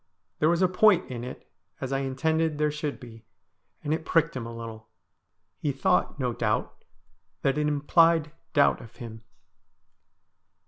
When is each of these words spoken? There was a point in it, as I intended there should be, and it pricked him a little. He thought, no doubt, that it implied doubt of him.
There 0.39 0.49
was 0.49 0.63
a 0.63 0.67
point 0.67 1.11
in 1.11 1.23
it, 1.23 1.47
as 1.79 1.93
I 1.93 1.99
intended 1.99 2.57
there 2.57 2.71
should 2.71 2.99
be, 2.99 3.23
and 3.83 3.93
it 3.93 4.03
pricked 4.03 4.35
him 4.35 4.47
a 4.47 4.51
little. 4.57 4.89
He 5.59 5.71
thought, 5.71 6.19
no 6.19 6.33
doubt, 6.33 6.83
that 7.43 7.55
it 7.55 7.67
implied 7.67 8.31
doubt 8.53 8.81
of 8.81 8.95
him. 8.95 9.21